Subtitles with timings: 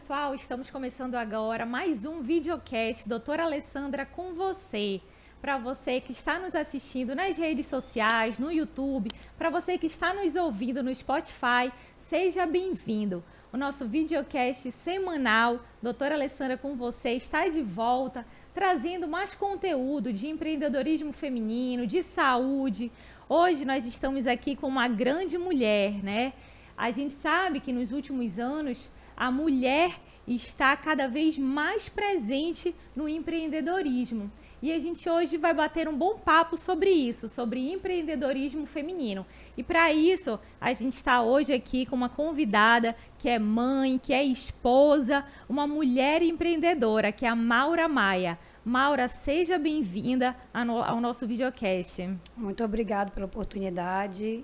[0.00, 4.98] pessoal, estamos começando agora mais um videocast Doutora Alessandra com você.
[5.42, 10.14] Para você que está nos assistindo nas redes sociais, no YouTube, para você que está
[10.14, 13.22] nos ouvindo no Spotify, seja bem-vindo.
[13.52, 20.28] O nosso videocast semanal, Doutora Alessandra com você, está de volta, trazendo mais conteúdo de
[20.28, 22.90] empreendedorismo feminino, de saúde.
[23.28, 26.32] Hoje nós estamos aqui com uma grande mulher, né?
[26.74, 28.90] A gente sabe que nos últimos anos
[29.20, 34.32] a mulher está cada vez mais presente no empreendedorismo.
[34.62, 39.26] E a gente hoje vai bater um bom papo sobre isso, sobre empreendedorismo feminino.
[39.58, 44.14] E para isso, a gente está hoje aqui com uma convidada que é mãe, que
[44.14, 48.38] é esposa, uma mulher empreendedora, que é a Maura Maia.
[48.64, 52.08] Maura, seja bem-vinda ao nosso videocast.
[52.34, 54.42] Muito obrigada pela oportunidade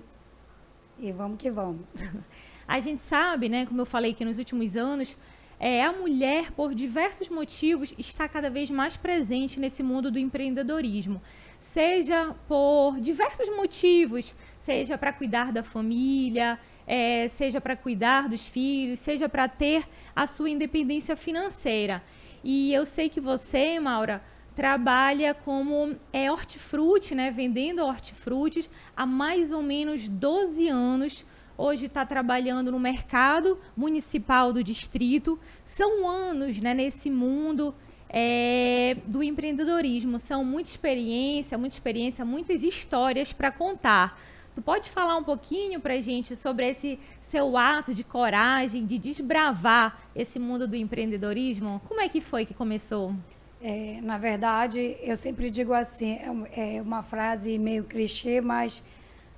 [0.99, 1.81] e vamos que vamos.
[2.67, 5.15] A gente sabe, né, como eu falei que nos últimos anos,
[5.59, 11.21] é, a mulher, por diversos motivos, está cada vez mais presente nesse mundo do empreendedorismo.
[11.57, 18.99] Seja por diversos motivos, seja para cuidar da família, é, seja para cuidar dos filhos,
[18.99, 22.03] seja para ter a sua independência financeira.
[22.43, 24.21] E eu sei que você, Maura,
[24.53, 31.25] trabalha como é hortifruti, né, vendendo hortifrutis há mais ou menos 12 anos
[31.57, 35.39] hoje está trabalhando no mercado municipal do distrito.
[35.65, 37.73] São anos né, nesse mundo
[38.09, 40.19] é, do empreendedorismo.
[40.19, 44.19] São muita experiência, muita experiência, muitas histórias para contar.
[44.53, 49.99] Tu pode falar um pouquinho para gente sobre esse seu ato de coragem, de desbravar
[50.15, 51.79] esse mundo do empreendedorismo?
[51.87, 53.13] Como é que foi que começou?
[53.61, 56.13] É, na verdade, eu sempre digo assim,
[56.51, 58.81] é, é uma frase meio clichê, mas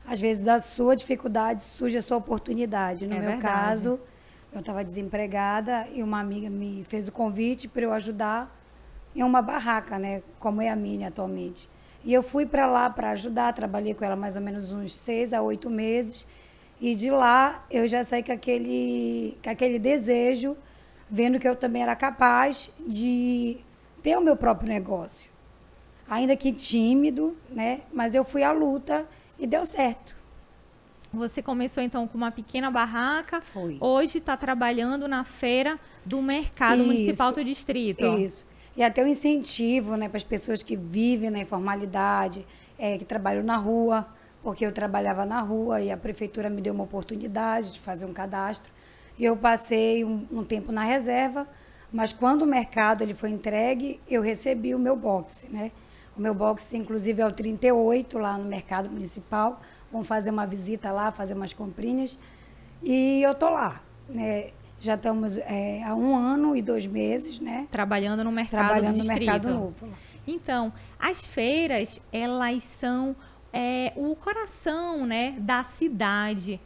[0.10, 3.06] às vezes da sua dificuldade surge a sua oportunidade.
[3.06, 3.54] No é meu verdade.
[3.54, 4.00] caso,
[4.52, 8.60] eu estava desempregada e uma amiga me fez o convite para eu ajudar
[9.16, 11.70] em uma barraca, né, como é a minha atualmente.
[12.04, 15.32] E eu fui para lá para ajudar, trabalhei com ela mais ou menos uns seis
[15.32, 16.26] a oito meses.
[16.82, 20.58] E de lá eu já saí com aquele, com aquele desejo,
[21.08, 23.58] vendo que eu também era capaz de
[24.02, 25.30] ter o meu próprio negócio.
[26.10, 27.82] Ainda que tímido, né?
[27.94, 29.06] Mas eu fui à luta
[29.40, 30.20] e deu certo.
[31.12, 33.42] Você começou então com uma pequena barraca.
[33.42, 33.78] Foi.
[33.80, 36.88] Hoje está trabalhando na feira do mercado Isso.
[36.88, 38.06] municipal do distrito.
[38.20, 38.46] Isso.
[38.78, 42.46] E até o um incentivo né, para as pessoas que vivem na informalidade,
[42.78, 44.08] é, que trabalham na rua,
[44.44, 48.14] porque eu trabalhava na rua e a prefeitura me deu uma oportunidade de fazer um
[48.14, 48.72] cadastro.
[49.18, 51.48] E eu passei um, um tempo na reserva,
[51.92, 55.72] mas quando o mercado ele foi entregue, eu recebi o meu boxe, né?
[56.20, 59.62] O meu box, inclusive, é o 38, lá no Mercado Municipal.
[59.90, 62.20] Vamos fazer uma visita lá, fazer umas comprinhas.
[62.84, 63.82] E eu tô lá.
[64.10, 64.50] Né?
[64.82, 67.68] Já estamos é, há um ano e dois meses, né?
[67.72, 69.88] Trabalhando no mercado Trabalhando no mercado novo.
[70.28, 73.16] Então, as feiras, elas são
[73.54, 76.60] é, o coração né, da cidade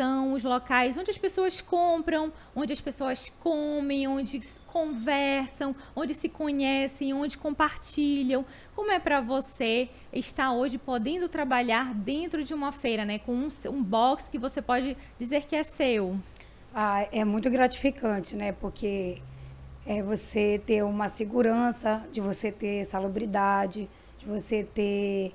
[0.00, 6.26] são os locais onde as pessoas compram, onde as pessoas comem, onde conversam, onde se
[6.26, 8.42] conhecem, onde compartilham.
[8.74, 13.48] Como é para você estar hoje podendo trabalhar dentro de uma feira, né, com um,
[13.66, 16.16] um box que você pode dizer que é seu?
[16.74, 18.52] Ah, é muito gratificante, né?
[18.52, 19.20] Porque
[19.84, 23.86] é você ter uma segurança, de você ter salubridade,
[24.18, 25.34] de você ter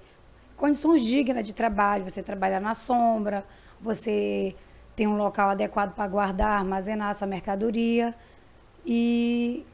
[0.58, 3.46] condições dignas de trabalho, você trabalhar na sombra,
[3.82, 4.56] você
[4.96, 8.16] tem um local adequado para guardar, armazenar sua mercadoria.
[8.86, 9.66] E,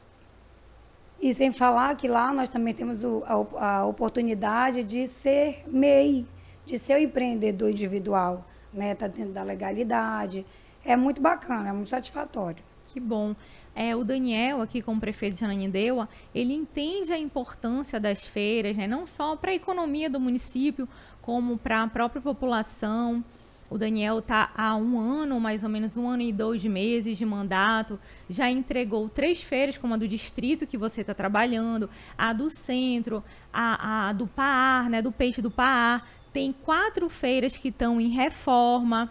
[1.20, 6.26] e sem falar que lá nós também temos o, a, a, oportunidade de ser MEI,
[6.66, 8.92] de ser um empreendedor individual, né?
[8.92, 10.44] Está dentro da legalidade.
[10.84, 12.62] É muito bacana, é muito satisfatório.
[12.92, 13.34] Que bom.
[13.74, 18.86] É, o Daniel, aqui como prefeito de Ananindeua, ele entende a importância das feiras, né?
[18.86, 20.86] não só para a economia do município,
[21.22, 23.24] como para a própria população.
[23.72, 27.24] O Daniel está há um ano, mais ou menos um ano e dois meses de
[27.24, 27.98] mandato,
[28.28, 31.88] já entregou três feiras, como a do distrito que você está trabalhando,
[32.18, 36.06] a do centro, a, a do PAR, né, do peixe do PAR.
[36.34, 39.10] Tem quatro feiras que estão em reforma.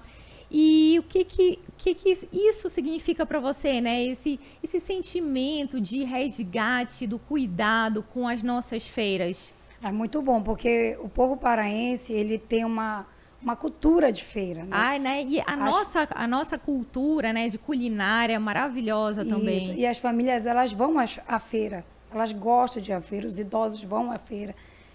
[0.51, 4.03] E o que que, que, que isso significa para você, né?
[4.03, 9.51] Esse, esse sentimento de resgate, do cuidado com as nossas feiras?
[9.81, 13.07] É muito bom, porque o povo paraense, ele tem uma
[13.41, 14.63] uma cultura de feira.
[14.63, 14.69] Né?
[14.71, 15.23] Ai, né?
[15.23, 15.57] E a, as...
[15.57, 19.57] nossa, a nossa cultura né, de culinária é maravilhosa também.
[19.57, 19.73] Isso.
[19.73, 21.83] E as famílias, elas vão à feira.
[22.13, 24.53] Elas gostam de ir à feira, os idosos vão à feira.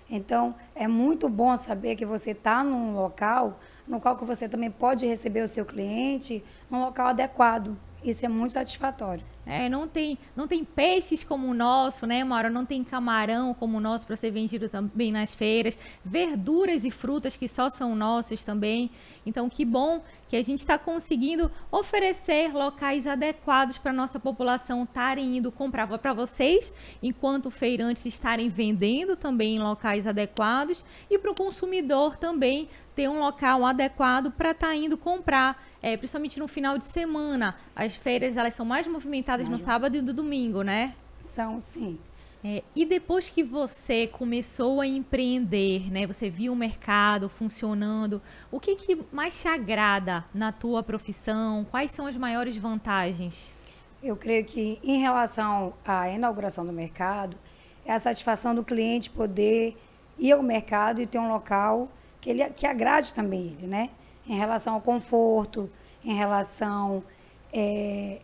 [0.08, 4.70] Então, é muito bom saber que você está num local no qual que você também
[4.70, 7.76] pode receber o seu cliente num local adequado.
[8.04, 9.24] Isso é muito satisfatório.
[9.48, 12.50] É, não tem não tem peixes como o nosso, né, Maura?
[12.50, 15.78] Não tem camarão como o nosso para ser vendido também nas feiras.
[16.04, 18.90] Verduras e frutas que só são nossas também.
[19.24, 25.36] Então, que bom que a gente está conseguindo oferecer locais adequados para nossa população estarem
[25.36, 31.34] indo comprar para vocês, enquanto feirantes estarem vendendo também em locais adequados e para o
[31.34, 36.78] consumidor também ter um local adequado para estar tá indo comprar é, principalmente no final
[36.78, 37.54] de semana.
[37.76, 40.94] As feiras elas são mais movimentadas no sábado e no domingo, né?
[41.20, 41.98] São, sim.
[42.42, 46.06] É, e depois que você começou a empreender, né?
[46.06, 51.66] Você viu o mercado funcionando, o que, que mais te agrada na tua profissão?
[51.70, 53.54] Quais são as maiores vantagens?
[54.02, 57.36] Eu creio que em relação à inauguração do mercado,
[57.84, 59.76] é a satisfação do cliente poder
[60.18, 61.88] ir ao mercado e ter um local
[62.26, 63.90] que, ele, que agrade também ele, né?
[64.28, 65.70] em relação ao conforto,
[66.04, 67.04] em relação
[67.52, 68.18] é,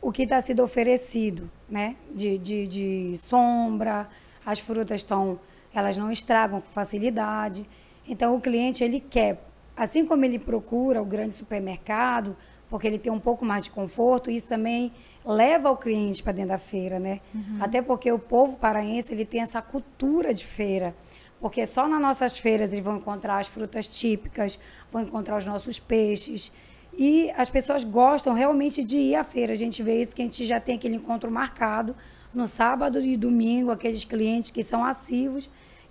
[0.00, 1.96] o que está sendo oferecido, né?
[2.14, 4.08] De, de, de sombra,
[4.46, 5.38] as frutas estão,
[5.74, 7.68] elas não estragam com facilidade.
[8.08, 9.44] Então o cliente ele quer,
[9.76, 12.34] assim como ele procura o grande supermercado,
[12.70, 14.90] porque ele tem um pouco mais de conforto, isso também
[15.26, 17.20] leva o cliente para dentro da feira, né?
[17.34, 17.58] Uhum.
[17.60, 20.94] Até porque o povo paraense ele tem essa cultura de feira
[21.40, 24.58] porque só nas nossas feiras eles vão encontrar as frutas típicas,
[24.90, 26.52] vão encontrar os nossos peixes.
[26.98, 29.52] E as pessoas gostam realmente de ir à feira.
[29.52, 31.94] A gente vê isso que a gente já tem aquele encontro marcado
[32.32, 35.48] no sábado e domingo, aqueles clientes que são assíduos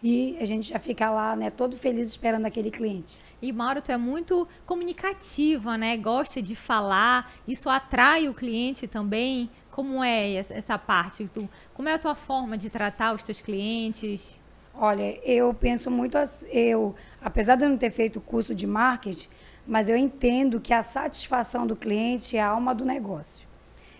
[0.07, 3.23] e a gente já fica lá, né, todo feliz esperando aquele cliente.
[3.41, 5.97] E Mauro, tu é muito comunicativa, né?
[5.97, 9.49] Gosta de falar, isso atrai o cliente também.
[9.71, 11.27] Como é essa parte?
[11.73, 14.39] Como é a tua forma de tratar os teus clientes?
[14.77, 16.17] Olha, eu penso muito,
[16.51, 19.29] eu, apesar de eu não ter feito curso de marketing,
[19.65, 23.47] mas eu entendo que a satisfação do cliente é a alma do negócio.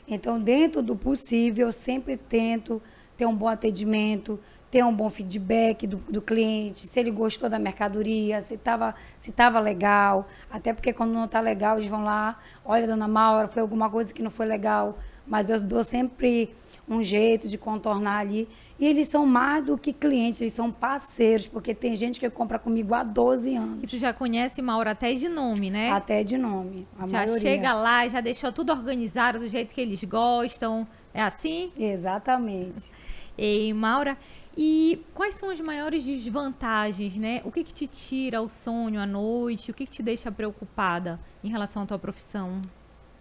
[0.07, 2.81] Então, dentro do possível, eu sempre tento
[3.15, 4.37] ter um bom atendimento,
[4.69, 9.31] ter um bom feedback do, do cliente, se ele gostou da mercadoria, se estava se
[9.31, 10.27] tava legal.
[10.51, 14.13] Até porque quando não está legal, eles vão lá, olha, dona Maura, foi alguma coisa
[14.13, 14.99] que não foi legal.
[15.25, 16.53] Mas eu dou sempre
[16.87, 18.47] um jeito de contornar ali.
[18.79, 22.59] E eles são mais do que clientes, eles são parceiros, porque tem gente que compra
[22.59, 23.83] comigo há 12 anos.
[23.83, 25.91] E tu já conhece Mauro até de nome, né?
[25.91, 26.87] Até de nome.
[27.07, 27.39] já maioria.
[27.39, 30.87] chega lá, já deixou tudo organizado do jeito que eles gostam.
[31.13, 31.71] É assim?
[31.77, 32.93] Exatamente.
[33.37, 34.17] Ei, Maura,
[34.57, 37.41] e quais são as maiores desvantagens, né?
[37.43, 39.71] O que, que te tira o sonho à noite?
[39.71, 42.61] O que, que te deixa preocupada em relação à tua profissão?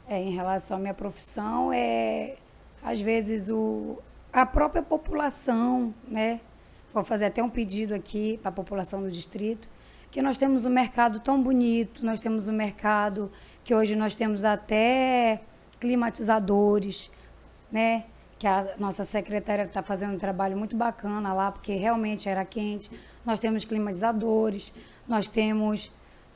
[0.06, 2.36] É, em relação à minha profissão, é
[2.84, 3.98] às vezes o,
[4.30, 6.40] a própria população, né?
[6.92, 9.68] Vou fazer até um pedido aqui para a população do distrito,
[10.10, 13.32] que nós temos um mercado tão bonito, nós temos um mercado
[13.64, 15.40] que hoje nós temos até
[15.80, 17.10] climatizadores,
[17.72, 18.04] né?
[18.38, 22.90] Que a nossa secretária está fazendo um trabalho muito bacana lá, porque realmente era quente.
[23.24, 24.72] Nós temos climatizadores,
[25.08, 25.90] nós temos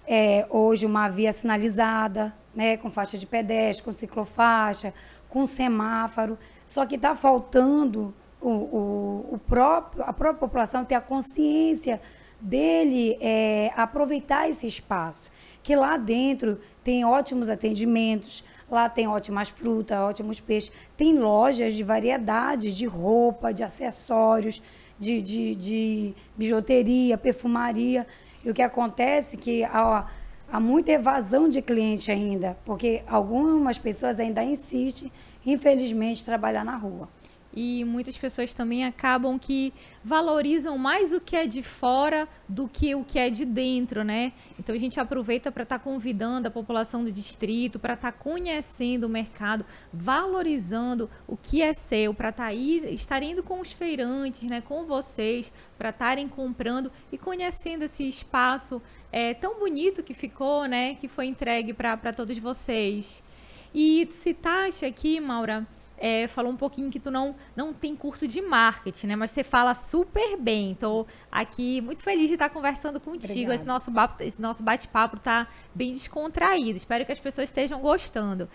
[0.07, 2.77] é, hoje uma via sinalizada, né?
[2.79, 4.93] Com faixa de pedestre, com ciclofaixa,
[5.29, 6.39] com semáforo.
[6.67, 12.01] Só que está faltando o, o, o, próprio, a própria população ter a consciência
[12.41, 15.31] dele é, aproveitar esse espaço.
[15.63, 21.83] Que lá dentro tem ótimos atendimentos, lá tem ótimas frutas, ótimos peixes, tem lojas de
[21.83, 24.63] variedades de roupa, de acessórios,
[24.99, 28.07] de, de, de bijuteria, perfumaria.
[28.45, 30.07] E o que acontece é que há,
[30.51, 35.11] há muita evasão de cliente ainda, porque algumas pessoas ainda insistem
[35.51, 37.09] infelizmente, trabalhar na rua.
[37.53, 39.73] E muitas pessoas também acabam que
[40.05, 44.33] valorizam mais o que é de fora do que o que é de dentro, né?
[44.59, 48.19] Então a gente aproveita para estar tá convidando a população do distrito, para estar tá
[48.19, 54.43] conhecendo o mercado, valorizando o que é seu, para tá estar indo com os feirantes,
[54.43, 60.67] né, com vocês, para estarem comprando e conhecendo esse espaço é, tão bonito que ficou,
[60.67, 63.23] né, que foi entregue para todos vocês.
[63.75, 65.67] E citaste aqui, Maura,
[65.99, 69.17] é, falou um pouquinho que tu não, não tem curso de marketing, né?
[69.17, 70.73] Mas você fala super bem.
[70.73, 73.53] Estou aqui muito feliz de estar conversando contigo.
[73.53, 76.77] Esse nosso, esse nosso bate-papo está bem descontraído.
[76.77, 78.49] Espero que as pessoas estejam gostando.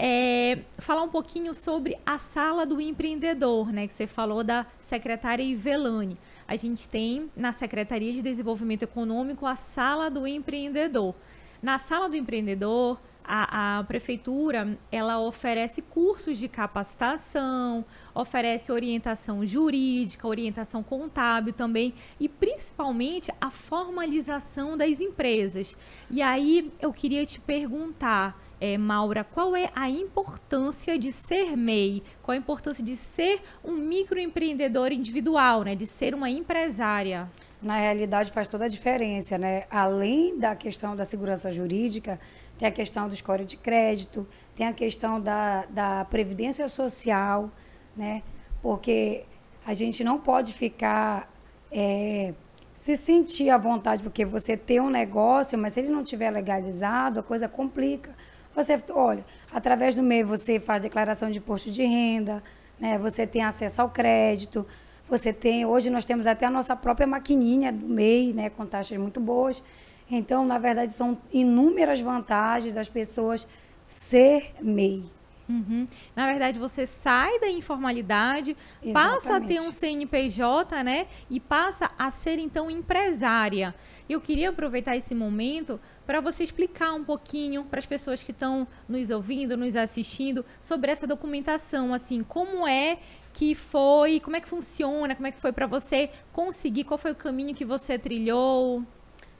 [0.00, 3.88] É, falar um pouquinho sobre a sala do empreendedor, né?
[3.88, 6.16] Que você falou da secretária Ivelane.
[6.46, 11.14] A gente tem na Secretaria de Desenvolvimento Econômico a sala do empreendedor.
[11.60, 20.26] Na sala do empreendedor, a, a, prefeitura ela oferece cursos de capacitação, oferece orientação jurídica,
[20.26, 25.76] orientação contábil também e principalmente a formalização das empresas.
[26.10, 32.02] E aí eu queria te perguntar, é, Maura, qual é a importância de ser MEI?
[32.22, 35.74] Qual a importância de ser um microempreendedor individual, né?
[35.74, 37.30] De ser uma empresária?
[37.60, 39.64] Na realidade faz toda a diferença, né?
[39.68, 42.18] Além da questão da segurança jurídica,
[42.58, 47.50] tem a questão do score de crédito, tem a questão da, da previdência social,
[47.96, 48.22] né?
[48.60, 49.24] Porque
[49.64, 51.32] a gente não pode ficar
[51.70, 52.34] é,
[52.74, 57.20] se sentir à vontade, porque você tem um negócio, mas se ele não tiver legalizado,
[57.20, 58.14] a coisa complica.
[58.54, 62.42] Você, olha, através do meio você faz declaração de imposto de renda,
[62.78, 62.98] né?
[62.98, 64.66] Você tem acesso ao crédito,
[65.08, 68.98] você tem, hoje nós temos até a nossa própria maquininha do MEI, né, com taxas
[68.98, 69.62] muito boas.
[70.10, 73.46] Então, na verdade, são inúmeras vantagens das pessoas
[73.86, 75.04] ser MEI.
[75.48, 75.88] Uhum.
[76.14, 78.92] Na verdade, você sai da informalidade, Exatamente.
[78.92, 81.06] passa a ter um CNPJ, né?
[81.30, 83.74] E passa a ser, então, empresária.
[84.06, 88.68] Eu queria aproveitar esse momento para você explicar um pouquinho para as pessoas que estão
[88.86, 92.98] nos ouvindo, nos assistindo, sobre essa documentação, assim, como é
[93.32, 97.12] que foi, como é que funciona, como é que foi para você conseguir, qual foi
[97.12, 98.84] o caminho que você trilhou?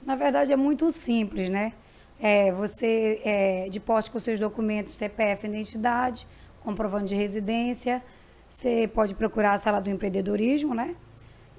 [0.09, 1.71] Na verdade, é muito simples, né?
[2.19, 6.25] É, você, é, de poste com seus documentos, CPF, identidade,
[6.63, 8.01] comprovando de residência,
[8.49, 10.95] você pode procurar a sala do empreendedorismo, né?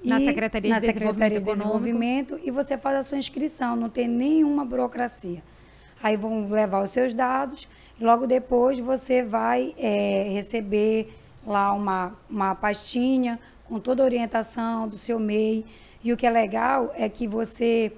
[0.03, 3.89] E na Secretaria, na de, Secretaria de Desenvolvimento e você faz a sua inscrição, não
[3.89, 5.41] tem nenhuma burocracia.
[6.03, 7.69] Aí vão levar os seus dados,
[8.01, 11.17] logo depois você vai é, receber
[11.47, 15.65] lá uma, uma pastinha com toda a orientação do seu MEI.
[16.03, 17.93] E o que é legal é que você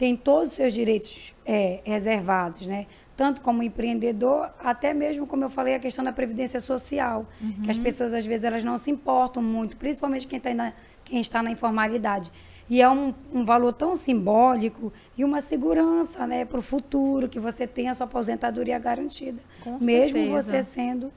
[0.00, 2.86] tem todos os seus direitos é, reservados, né?
[3.14, 7.64] Tanto como empreendedor, até mesmo, como eu falei, a questão da previdência social, uhum.
[7.64, 10.72] que as pessoas, às vezes, elas não se importam muito, principalmente quem, tá na,
[11.04, 12.32] quem está na informalidade.
[12.66, 17.38] E é um, um, valor tão simbólico e uma segurança né, para o futuro, que
[17.38, 19.42] você tenha a sua aposentadoria garantida.
[19.62, 20.42] Com mesmo certeza.
[20.42, 21.12] você sendo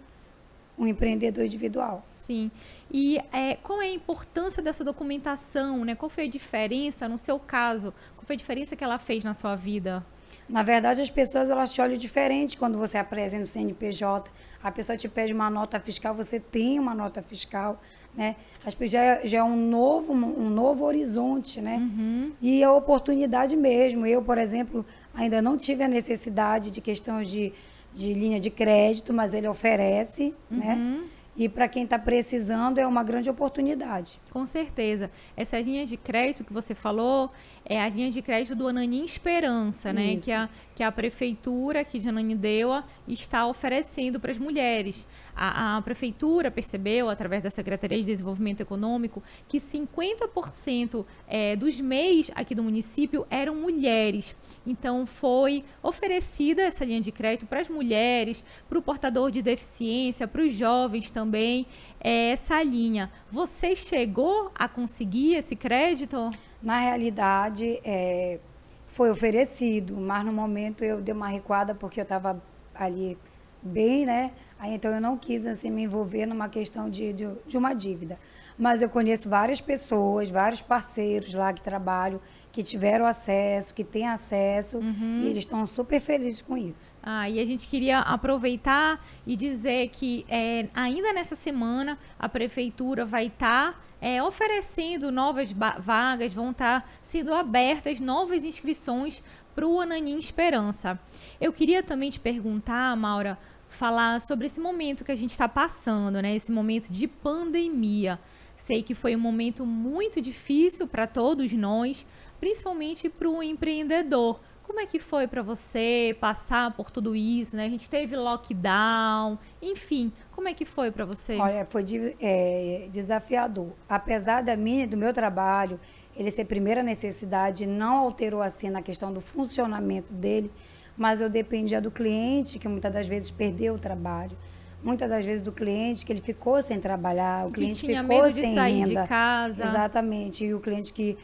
[0.78, 2.06] um empreendedor individual.
[2.12, 2.50] Sim.
[2.92, 5.86] E é, qual é a importância dessa documentação?
[5.86, 5.96] Né?
[5.96, 9.34] Qual foi a diferença, no seu caso, qual foi a diferença que ela fez na
[9.34, 10.04] sua vida?
[10.48, 14.30] Na verdade, as pessoas elas te olham diferente quando você apresenta o CNPJ.
[14.62, 17.82] A pessoa te pede uma nota fiscal, você tem uma nota fiscal,
[18.14, 18.36] né?
[18.66, 21.78] As, já, é, já é um novo, um novo horizonte, né?
[21.78, 22.32] Uhum.
[22.42, 24.06] E a oportunidade mesmo.
[24.06, 27.54] Eu, por exemplo, ainda não tive a necessidade de questões de
[27.94, 30.74] de linha de crédito, mas ele oferece, né?
[30.76, 31.02] uhum.
[31.02, 31.04] né?
[31.36, 34.20] E para quem está precisando é uma grande oportunidade.
[34.32, 35.10] Com certeza.
[35.36, 37.32] Essas linhas de crédito que você falou
[37.66, 40.16] é a linha de crédito do Ananin Esperança, né?
[40.16, 45.08] Que a, que a prefeitura aqui de Ananindeua está oferecendo para as mulheres.
[45.36, 52.32] A, a, prefeitura percebeu, através da Secretaria de Desenvolvimento Econômico, que 50% é, dos MEIs
[52.36, 54.36] aqui do município eram mulheres.
[54.66, 60.28] Então, foi oferecida essa linha de crédito para as mulheres, para o portador de deficiência,
[60.28, 61.66] para os jovens também,
[62.00, 63.12] é, essa linha.
[63.30, 66.30] Você chegou a conseguir esse crédito?
[66.62, 68.40] Na realidade, é,
[68.88, 72.42] foi oferecido, mas no momento eu dei uma recuada porque eu estava
[72.74, 73.18] ali
[73.62, 74.32] bem, né?
[74.60, 78.18] Aí, então eu não quis assim me envolver numa questão de, de, de, uma dívida.
[78.58, 84.08] Mas eu conheço várias pessoas, vários parceiros lá que trabalham, que tiveram acesso, que têm
[84.08, 85.22] acesso, uhum.
[85.22, 86.92] e eles estão super felizes com isso.
[87.02, 93.06] Ah, e a gente queria aproveitar e dizer que é, ainda nessa semana a prefeitura
[93.06, 93.74] vai estar.
[93.74, 99.24] Tá é, oferecendo novas vagas, vão estar tá sendo abertas novas inscrições
[99.56, 101.00] para o Ananim Esperança.
[101.40, 103.40] Eu queria também te perguntar, Maura,
[103.74, 106.36] falar sobre esse momento que a gente está passando, né?
[106.36, 108.20] Esse momento de pandemia.
[108.56, 112.08] Sei que foi um momento muito difícil para todos nós,
[112.40, 114.40] principalmente para o empreendedor.
[114.64, 117.66] Como é que foi para você passar por tudo isso, né?
[117.66, 121.36] A gente teve lockdown, enfim, como é que foi para você?
[121.38, 123.74] Olha, foi de, é, desafiador.
[123.90, 125.80] Apesar da minha, do meu trabalho,
[126.16, 130.50] ele ser primeira necessidade, não alterou assim na questão do funcionamento dele,
[130.98, 134.38] mas eu dependia do cliente, que muitas das vezes perdeu o trabalho.
[134.84, 138.24] Muitas das vezes do cliente que ele ficou sem trabalhar, o que cliente tinha ficou
[138.24, 139.02] medo sem de sair renda.
[139.02, 139.64] de casa.
[139.64, 140.44] Exatamente.
[140.44, 141.18] E o cliente que,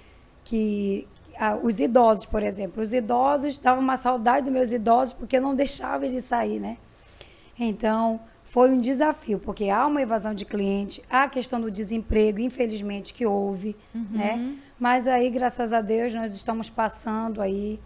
[0.45, 1.05] que
[1.38, 2.81] ah, os idosos, por exemplo.
[2.81, 6.77] Os idosos davam uma saudade dos meus idosos porque não deixava de sair, né?
[7.57, 12.39] Então, foi um desafio, porque há uma evasão de cliente, há a questão do desemprego,
[12.39, 14.07] infelizmente, que houve, uhum.
[14.11, 14.55] né?
[14.79, 17.79] Mas aí, graças a Deus, nós estamos passando aí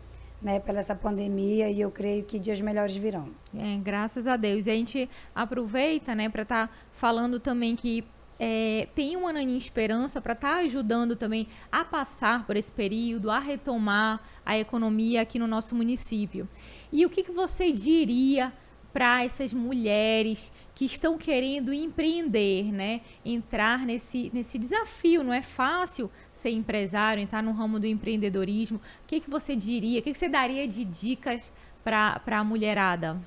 [0.43, 3.29] né, pela essa pandemia e eu creio que dias melhores virão.
[3.55, 4.67] É, graças a Deus.
[4.67, 8.03] E a gente aproveita, né, para estar tá falando também que
[8.39, 13.31] é, tem uma naninha esperança para estar tá ajudando também a passar por esse período,
[13.31, 16.47] a retomar a economia aqui no nosso município.
[16.91, 18.51] E o que, que você diria
[18.93, 23.01] para essas mulheres que estão querendo empreender, né?
[23.25, 28.77] Entrar nesse, nesse desafio, não é fácil ser empresário, entrar no ramo do empreendedorismo.
[28.77, 31.51] O que, que você diria, o que, que você daria de dicas
[31.83, 33.17] para a mulherada?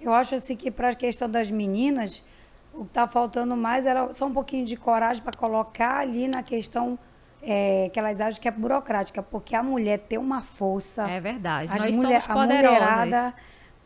[0.00, 2.22] Eu acho assim que para a questão das meninas,
[2.72, 6.42] o que está faltando mais era só um pouquinho de coragem para colocar ali na
[6.44, 6.96] questão
[7.42, 11.08] é, que elas acham que é burocrática, porque a mulher tem uma força.
[11.10, 11.72] É verdade.
[11.72, 12.82] As Nós mulher, somos poderosas.
[12.82, 13.34] A mulherada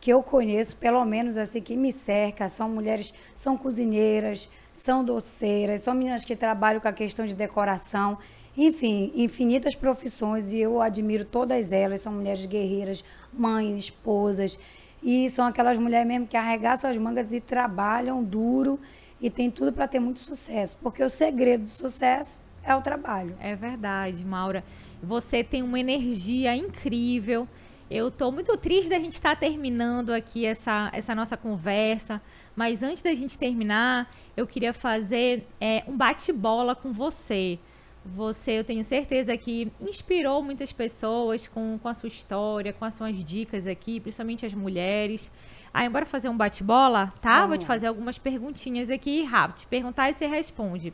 [0.01, 5.81] que eu conheço, pelo menos assim, que me cerca, são mulheres, são cozinheiras, são doceiras,
[5.81, 8.17] são meninas que trabalham com a questão de decoração,
[8.57, 14.57] enfim, infinitas profissões e eu admiro todas elas, são mulheres guerreiras, mães, esposas.
[15.03, 18.79] E são aquelas mulheres mesmo que arregaçam as mangas e trabalham duro
[19.21, 20.77] e tem tudo para ter muito sucesso.
[20.81, 23.35] Porque o segredo do sucesso é o trabalho.
[23.39, 24.63] É verdade, Maura.
[25.01, 27.47] Você tem uma energia incrível.
[27.93, 32.21] Eu estou muito triste da gente estar tá terminando aqui essa, essa nossa conversa.
[32.55, 37.59] Mas antes da gente terminar, eu queria fazer é, um bate-bola com você.
[38.05, 42.93] Você, eu tenho certeza que inspirou muitas pessoas com, com a sua história, com as
[42.93, 45.29] suas dicas aqui, principalmente as mulheres.
[45.73, 47.45] Aí, bora fazer um bate-bola, tá?
[47.45, 49.59] Vou te fazer algumas perguntinhas aqui rápido.
[49.59, 50.93] Te perguntar e você responde.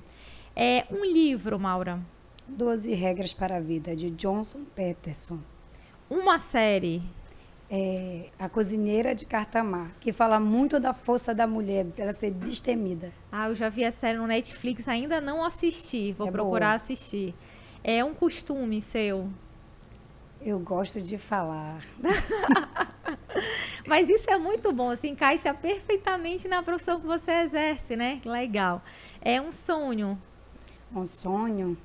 [0.56, 2.02] É um livro, Maura.
[2.48, 5.38] Doze Regras para a Vida, de Johnson Peterson.
[6.10, 7.02] Uma série
[7.70, 13.12] é, A Cozinheira de Cartamar, que fala muito da força da mulher, ela ser destemida.
[13.32, 16.76] Ah, eu já vi a série no Netflix, ainda não assisti, vou é procurar boa.
[16.76, 17.36] assistir.
[17.84, 19.30] É um costume seu?
[20.42, 21.82] Eu gosto de falar.
[23.86, 28.22] Mas isso é muito bom, se encaixa perfeitamente na profissão que você exerce, né?
[28.24, 28.82] Legal.
[29.22, 30.18] É um sonho.
[30.96, 31.78] Um sonho?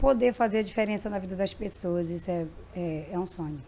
[0.00, 3.62] Poder fazer a diferença na vida das pessoas, isso é, é, é um sonho.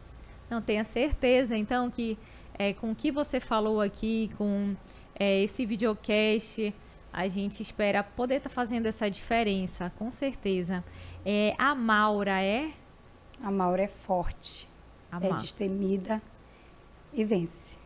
[0.49, 2.19] Não, tenha certeza, então, que
[2.59, 4.75] é, com o que você falou aqui, com
[5.15, 6.75] é, esse videocast,
[7.13, 10.83] a gente espera poder estar tá fazendo essa diferença, com certeza.
[11.25, 12.73] É, a Maura é?
[13.43, 14.69] A Maura é forte,
[15.11, 16.23] a é destemida
[17.13, 17.79] e vence.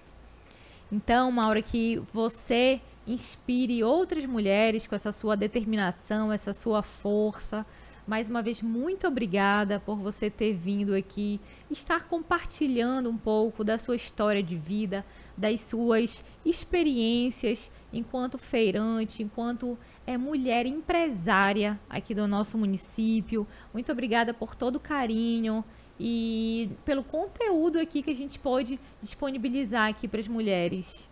[0.90, 7.66] Então, Maura, que você inspire outras mulheres com essa sua determinação, essa sua força,
[8.06, 13.78] mais uma vez, muito obrigada por você ter vindo aqui, estar compartilhando um pouco da
[13.78, 15.04] sua história de vida,
[15.36, 23.44] das suas experiências enquanto feirante, enquanto é mulher empresária aqui do nosso município.
[23.72, 25.64] Muito obrigada por todo o carinho
[25.98, 31.10] e pelo conteúdo aqui que a gente pode disponibilizar aqui para as mulheres.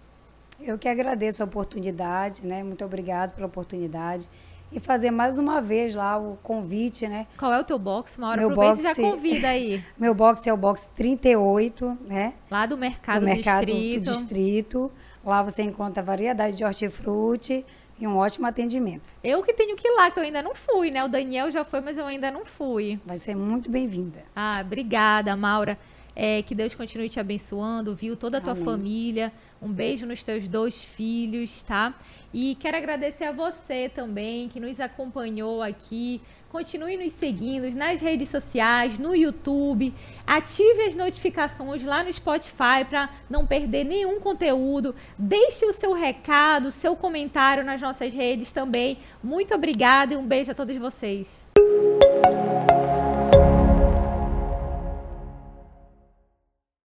[0.61, 2.63] Eu que agradeço a oportunidade, né?
[2.63, 4.29] Muito obrigada pela oportunidade
[4.75, 7.29] e fazer mais uma vez lá o convite, né?
[7.39, 8.19] Qual é o teu box?
[8.19, 9.85] Uma hora meu aproveita boxe, e já convida aí.
[9.97, 12.35] meu box é o box 38, né?
[12.51, 14.05] Lá do Mercado, do mercado Distrito.
[14.05, 14.93] Do distrito.
[15.25, 17.65] Lá você encontra variedade de hortifruti
[17.99, 19.15] e um ótimo atendimento.
[19.23, 21.05] Eu que tenho que ir lá, que eu ainda não fui, né?
[21.05, 22.99] O Daniel já foi, mas eu ainda não fui.
[23.07, 24.25] Vai ser muito bem-vinda.
[24.35, 25.79] Ah, obrigada, Maura.
[26.17, 28.17] É, que Deus continue te abençoando, viu?
[28.17, 28.65] Toda a tua Amém.
[28.65, 29.33] família.
[29.61, 31.95] Um beijo nos teus dois filhos, tá?
[32.33, 36.21] E quero agradecer a você também que nos acompanhou aqui.
[36.55, 39.93] Continue nos seguindo nas redes sociais, no YouTube.
[40.25, 44.95] Ative as notificações lá no Spotify para não perder nenhum conteúdo.
[45.19, 48.99] Deixe o seu recado, o seu comentário nas nossas redes também.
[49.21, 51.45] Muito obrigada e um beijo a todos vocês.